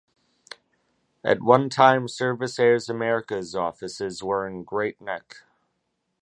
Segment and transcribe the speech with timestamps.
[1.23, 5.43] At one time Servisair's Americas offices were in Great Neck.